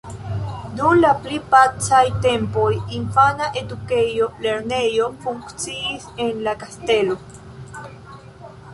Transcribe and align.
Dum 0.77 1.01
la 1.01 1.11
pli 1.25 1.37
pacaj 1.51 1.99
tempoj 2.27 2.71
infana 3.01 3.51
edukejo, 3.63 4.31
lernejo 4.47 5.13
funkciis 5.27 6.11
en 6.29 6.45
la 6.49 6.59
kastelo. 6.67 7.23